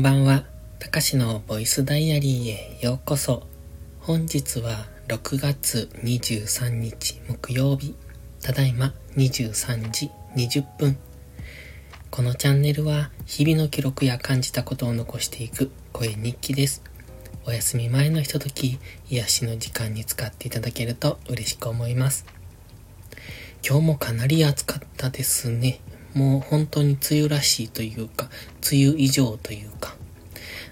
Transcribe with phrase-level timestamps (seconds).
[0.00, 0.44] んばんは。
[0.78, 3.46] たかしのボイスダイアリーへようこそ。
[4.00, 7.94] 本日は6月23日木曜日。
[8.40, 10.96] ただいま23時20分。
[12.10, 16.82] このチャンネルは日々の記録や感じたことを残していく声日記です。
[17.44, 18.78] お休み前のひととき、
[19.10, 22.24] 癒しの時間に使っていただけると嬉しく思います。
[23.62, 25.80] 今日もかなり暑かったですね。
[26.14, 28.28] もう本当に梅雨らしいというか、
[28.70, 29.96] 梅雨以上というか、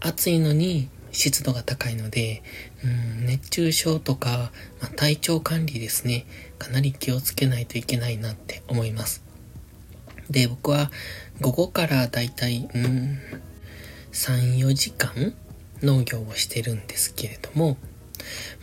[0.00, 2.42] 暑いのに湿度が高いので、
[2.84, 6.26] うん、熱中症とか、まあ、体調管理ですね、
[6.58, 9.22] かなり気をつけないといけないなって思います。
[10.30, 10.90] で、僕は
[11.40, 13.18] 午後からだいたい、うん、
[14.12, 15.34] 3、4時間
[15.82, 17.76] 農業をしてるんですけれども、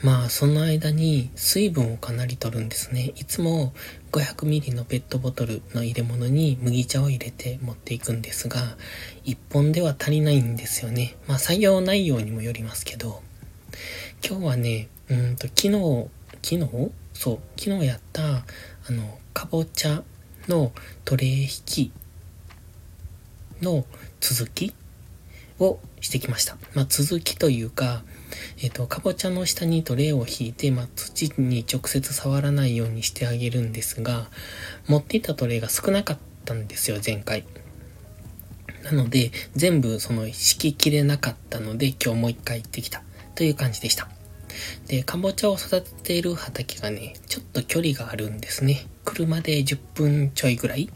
[0.03, 3.13] まあ、その間に水分をかなり取るんですね。
[3.15, 3.73] いつも
[4.11, 8.77] 500ml のペットボトルの入れ物に麦茶を入れて持っていくんですが、
[9.25, 11.15] 1本では足りないんですよね。
[11.27, 13.21] まあ、作業内容にもよりますけど、
[14.27, 16.09] 今日はね、うんと、昨日、
[16.41, 16.91] 昨日？
[17.13, 18.45] そう、昨日やった、あ
[18.89, 20.03] の、かぼちゃ
[20.47, 20.71] の
[21.03, 21.91] トレー引き
[23.61, 23.85] の
[24.19, 24.73] 続き
[25.59, 26.57] をしてきました。
[26.73, 28.03] まあ、続きというか、
[28.61, 34.29] えっ、ー、と、かぼちゃの下にトレイを引いて、まあ、土に直接触らないようにしてあげるんですが、
[34.87, 37.45] 持っていたトレイが少なかったんですよ、前回。
[38.83, 43.03] なので、全部その敷ききれなかったので、今日もう一回行ってきた
[43.35, 44.09] という感じでした。
[44.87, 48.87] で、かぼちゃを育てている畑がね、ちょっと距離があるんですね。
[49.03, 50.89] 車で10分ちょいぐらい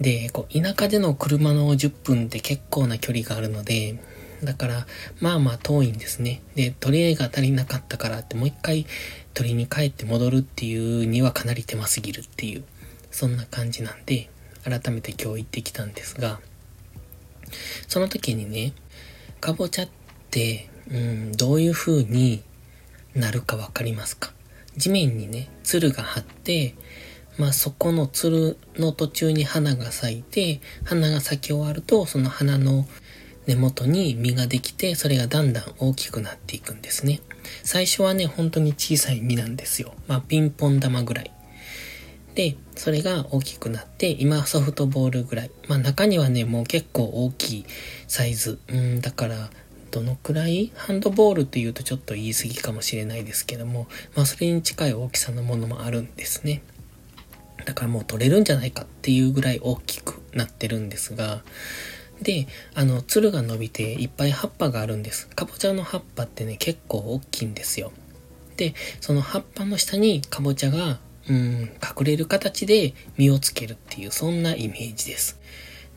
[0.00, 4.02] で、こう、田舎での車の10分って結構な距離があるので、
[4.42, 4.86] だから、
[5.20, 6.40] まあまあ遠いんですね。
[6.54, 8.86] で、トレイが足りなかったからってもう一回
[9.34, 12.64] 鳥に帰って戻るっていうにはかなり手間すぎるっていう、
[13.10, 14.30] そんな感じなんで、
[14.64, 16.40] 改めて今日行ってきたんですが、
[17.86, 18.72] その時にね、
[19.40, 19.88] かぼちゃっ
[20.30, 22.42] て、うん、どういう風に
[23.14, 24.32] なるかわかりますか？
[24.76, 26.74] 地面にね、鶴が張って、
[27.40, 32.86] まあそこの鶴の途中に花が咲いて、花が咲き終わると、その花の
[33.46, 37.22] 根元に実ができて、それがだんだん大きくなっていくんですね。
[37.64, 39.94] 最初はね、本当に小さい実なんですよ。
[40.06, 41.30] まあピンポン玉ぐらい。
[42.34, 45.50] で、それが大きくなって、今ソフトボールぐらい。
[45.66, 47.64] まあ中にはね、もう結構大きい
[48.06, 48.58] サイズ。
[48.68, 49.48] うん、だから、
[49.90, 56.62] どのくらいハンドボールって言うとちょっと言い過ぎかもしれないですけども、まあそれに近い大きさのものもあるんですね。
[57.64, 61.42] だからもう取れるんじゃないかっていうぐらい大きくなってるんですが、
[62.22, 65.28] で、あの、つるが伸びていっぱい葉っぱがあるんです。
[65.28, 67.92] かぼちゃの葉っぱってね、結構大きいんですよ。
[68.56, 75.40] で、その葉っぱの下にかぼちゃが、うん、隠れる形で実をつけるっていう、そんなイメージです。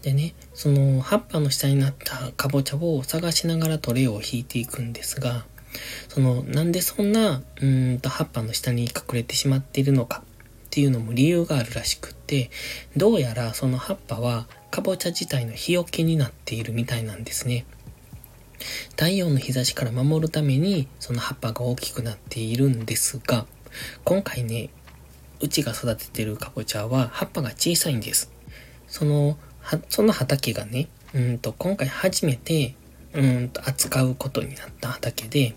[0.02, 5.46] でね、その葉っぱの下になったかぼちゃを探しながらトレイを引いていくんですが、
[6.08, 10.24] その、なんでそんな、うんと葉っぱの下に隠れてしまっているのか
[10.74, 12.50] っていうのも理由があるらしくって、
[12.98, 17.68] どうやらその葉っぱはかぼちゃ自体の日よけになっているみたいなんですね。
[18.90, 23.46] 太陽の日差しから守るためにその葉っぱが大きくなっているんですが、
[24.04, 24.72] 今回ね、
[25.42, 28.32] うちが育ててるかぼちゃは葉っぱが小さいんです。
[28.88, 32.74] その、は、その畑がね、うんと、今回初めて、
[33.14, 35.54] うんと、扱うことになった畑で、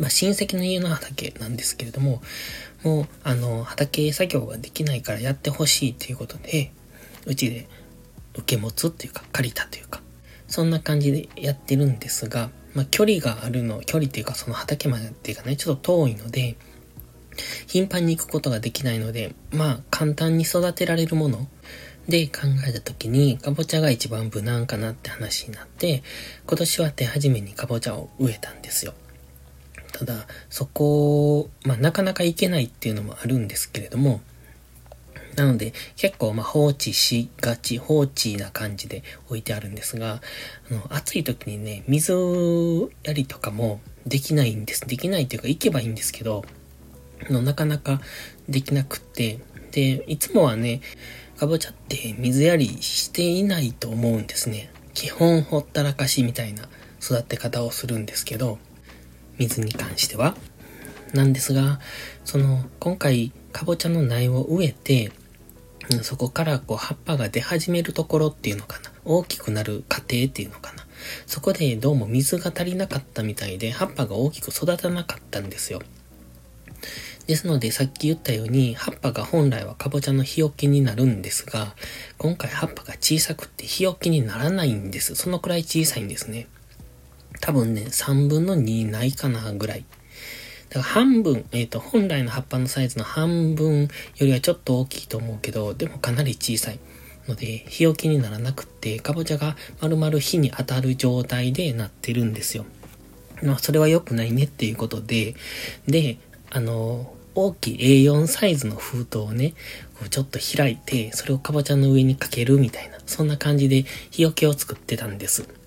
[0.00, 2.22] まあ、親戚の家の畑なんですけれども、
[2.82, 6.72] もう、あの、畑作業ができないからやってほしいということで、
[7.26, 7.68] うちで
[8.34, 10.00] 受け持つっていうか、借りたというか、
[10.48, 16.56] そんな感じでやってるんですが、まあ、距離があるの、距離っていうかその畑までっていうかね、ちょっと遠いので、
[17.66, 21.46] 頻繁に行くことができないので、まあ、簡単に育てられるもの
[22.08, 26.02] で考えた時に、かぼちゃが一番無難かなって話になって、
[26.46, 28.94] 今年は手始めにかぼちゃを植えたんですよ。
[29.92, 34.20] ただ、そこ、まあ、なかなか行けないっていうのもあるんですけれども、
[35.36, 40.20] なので、結構ま放置しがち、放置な感じで置いてあるんですが、
[40.70, 42.12] あの、暑い時にね、水
[43.04, 44.86] やりとかもできないんです。
[44.86, 46.44] できないっていうか、行けばいいんですけど、
[47.28, 48.00] のなかなか
[48.48, 49.38] できなくって、
[49.72, 50.80] で、いつもはね、
[51.38, 54.70] かぼちゃって水やりしていないと思うんですね。
[54.94, 56.68] 基本ほったらかしみたいな
[57.02, 58.58] 育て方をするんですけど、
[59.40, 60.36] 水に関しては。
[61.14, 61.80] なんですが、
[62.24, 65.10] その、今回、かぼちゃの苗を植えて、
[66.02, 68.92] そこからこう葉っぱが出始めるところっていうのかな。
[69.04, 70.86] 大きくなる過程っていうのかな。
[71.26, 75.82] そこでどうも水が足りなかったみたいで、葉っぱが大きく育たなかったんですよ。
[77.26, 81.74] ですので、さっき言ったように、葉っぱが本来はかぼちゃの日よけになるんですが、
[82.18, 85.14] 今回葉っぱが小さくって日よけにならないんです。
[85.14, 86.46] そのくらい小さいんですね。
[87.40, 89.84] 多分ね、3分の2ないかなぐらい。
[90.68, 93.88] だから半分、えっ、ー、と、本来の葉っぱのサイズの半分よ
[94.20, 96.78] りはちょっと大きいと思うけど、でもかなり小さい。
[97.28, 102.64] ので、日よけにならなくって、かぼちゃが丸々火に当たる状態でなってるんですよ。
[103.42, 105.34] まあ、それは良くないねっていうことで、
[105.86, 106.18] で、
[106.50, 109.54] あの、大きい A4 サイズの封筒をね、
[109.98, 115.59] こうちょっと開いて、それをかぼちゃの上にかけるみたいな、そんな感じで日よけを作ってたんです。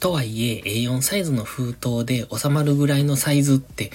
[0.00, 3.90] とはいえ、A4 サイズの封筒で収まるぐらいのサイズって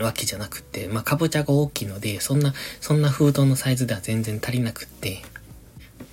[0.00, 5.22] わけじゃなくて、まあ、かぼちゃが大きいので、そんな、そんな封筒のサイズでは全然足りなくって。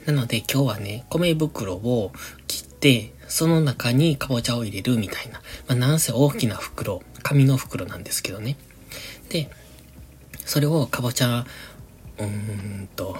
[0.07, 2.11] なので今日はね、米袋を
[2.47, 5.39] 切って、その中にかぼちゃを入れるみたいな。
[5.67, 8.57] まあ、なんせ大きな袋、紙の袋なんですけどね。
[9.29, 9.51] で、
[10.45, 11.45] それをかぼちゃ、
[12.17, 13.19] うーんと、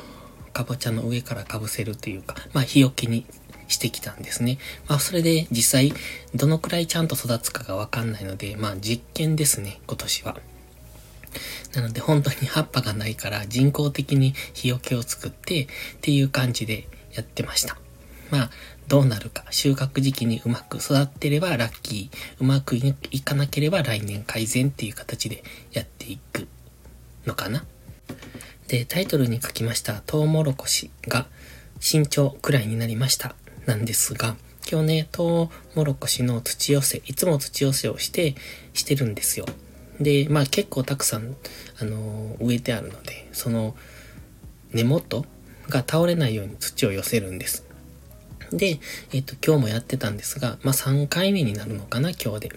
[0.51, 3.25] かぼちゃの上からかぶせるというか、まあ、日よけに
[3.71, 4.57] してきたんですね。
[4.87, 5.93] まあ、それで実際、
[6.35, 10.37] どのくらいちゃんと育つかがわかんないので、まあ、実験ですね、今年は。
[11.73, 15.67] なので、本当に葉っぱがないから人工的に日よけを作ってっ
[16.01, 17.77] ていう感じでやってました。
[18.29, 18.49] まあ、
[18.87, 26.47] どうなるか、収穫時期にうまく育ってればラッキー、うまくいかなければ来年改善っていう形でやっていく
[27.25, 27.63] のかな。
[28.67, 31.27] で、タイトルに書きましたトウモロコシが
[31.81, 33.35] 身長くらいになりました
[33.65, 34.35] なんですが、
[34.69, 38.35] 今日ね、トウモロコシの土寄せ、いつも土寄せをして、
[38.73, 39.45] してるんですよ。
[39.99, 41.35] で、まあ結構たくさん、
[41.79, 43.75] あの植えてあるので、その
[44.71, 45.25] 根元
[45.69, 47.65] が倒れないように土を寄せるんです。
[48.51, 48.79] で、
[49.13, 52.51] えっ、と、今日もやってたんですが、まあ3回目になるのかな、今日で。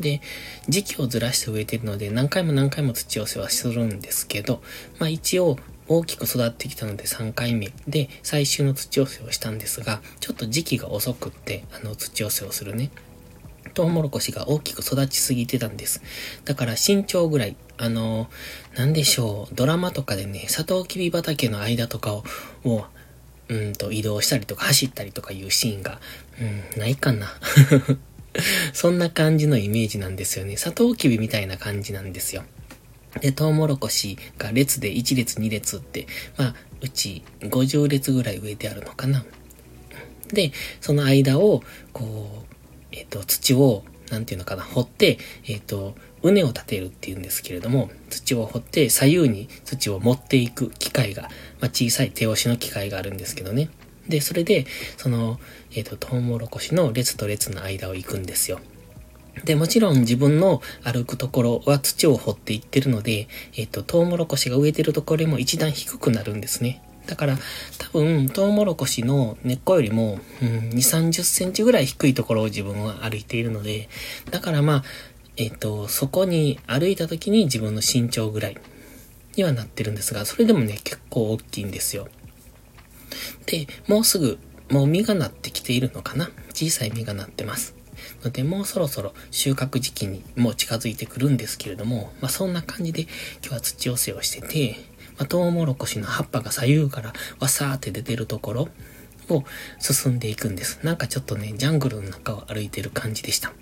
[0.00, 0.20] で、
[0.68, 4.62] 時期をずらして植えてるので、何回も何回も土寄せはするんですけど、
[4.98, 5.58] まあ一応、
[5.88, 12.90] 大きく育ってきたので3回目で最終の土寄せをしたんですが、ちょっと時期が遅くって、あの土寄せをするね。
[13.74, 16.02] トウモロコシが大きく育ちすぎてたんです。
[16.44, 18.28] だから身長ぐらい、あの、
[18.76, 22.24] なんでしょう、ドラマとかでね、サトウキビ畑の間とかを、
[22.64, 22.84] を
[23.48, 26.00] うんと移動したりとか走ったりとかいうシーンが、
[26.74, 27.32] うん、ないかな。
[28.74, 30.56] そんな感じのイメージなんですよね。
[30.56, 32.44] サトウキビみたいな感じなんですよ。
[33.20, 36.06] で、トウモロコシが列で1列2列って、
[36.36, 39.24] まあ、うち50列ぐらい植えてあるのかな。
[40.28, 41.62] で、その間を、
[41.92, 42.54] こう、
[42.92, 51.30] えっ、ー、と、土を、なんていうのかな、掘って、えっ、ー、と、畝を立てるっていうんですけれども、土を掘って左右に土を持っていく機械が、まあ、
[51.66, 53.70] 小さい手押しの機械があるんですけどね。
[54.08, 54.66] で、それで、
[54.96, 55.38] その、
[55.74, 58.60] えっ、ー、と、トウモロコシの列と列の間を行くんですよ。
[59.44, 66.82] で、もちろん自分の歩くところは土を掘っていってるので、えっ、と、トウモロコシが植えてるところよりも一段低くなるんですね。
[67.06, 67.38] だから、
[67.78, 73.88] 多分、トウモロコシの根っこよりも、うん、2、30センチぐらい低いところを自分は歩いているので、
[74.30, 74.84] だからまあ、
[75.36, 78.56] えっ、と、そこに歩いた時に自分の身長ぐらい
[79.36, 82.08] にはなってるんですが、それでもね、結構大きいんですよ。
[83.46, 84.38] で、もうすぐ、
[84.68, 87.77] もう実がなってきているのかな小さい実がなってます。
[88.22, 93.10] ので、もうそろそろ収穫時期にもう近づいてくるんですけれども、まあそんな感じで今
[93.42, 94.76] 日は土寄せをしてて、
[95.18, 98.68] まあ、トウモロコシの葉っぱが左右からわさーって出てるところ
[99.28, 99.44] を
[99.80, 100.80] 進んでいくんです。
[100.84, 103.52] なんかちょっとね、ジャングルの中を歩いてる感じでした。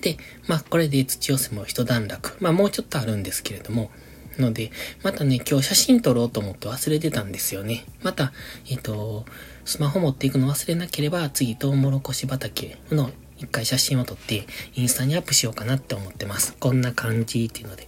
[0.00, 2.36] で、まあこれで土寄せも一段落。
[2.40, 3.90] まあもうちょっとあるんですけれども、
[4.38, 4.70] ので、
[5.02, 7.84] またね、今日写真撮ろうと思って忘れてたんですよね。
[8.02, 8.32] また、
[8.68, 9.24] えっ、ー、と、
[9.70, 16.56] スマホ持っていくの忘れなければ、次、トウモロコシ畑の一回写真を撮って、インスタにアップしようかなって思ってます。
[16.58, 17.86] こんな感じっていうので。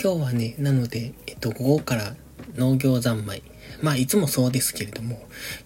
[0.00, 2.14] 今日はね、なので、えっと、午後から
[2.54, 3.42] 農業三昧。
[3.80, 5.20] まあ、いつもそうですけれども、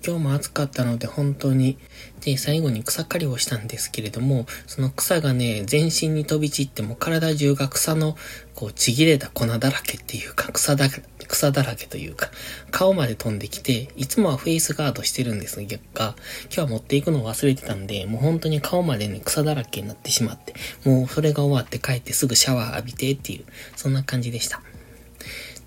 [0.07, 1.79] 今日も暑かったので本当に、
[2.21, 8.17] で、最後に草刈りをしたんですけれども、その草がね、全身に飛び散っても体中が草の、
[8.55, 10.89] こう、ちぎれた粉だらけっていうか、草だ、
[11.27, 12.31] 草だらけというか、
[12.71, 16.15] 顔まで飛んできて、いつもはフェイスガードしてるんですが、今
[16.51, 20.55] 日は持っていくのを忘れてたんで、もう本当に顔までね、草だらけになってしまって、
[20.85, 24.63] もうそれが終わって帰ってすぐシャワー浴びてっていう、そんな感じでした。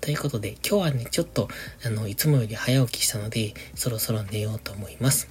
[0.00, 1.48] ということで、今日はね、ちょっと、
[1.84, 5.28] あの、いつもより早起きしたので、そろそろ寝ようと思います。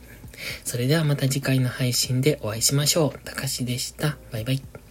[0.63, 3.19] それではまた次回の配信でお会いしましょう。
[3.25, 4.17] たかしでした。
[4.31, 4.85] バイバイ。